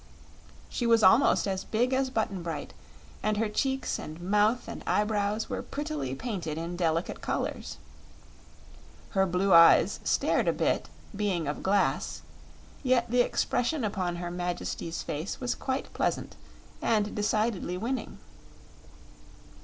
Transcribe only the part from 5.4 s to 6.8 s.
were prettily painted in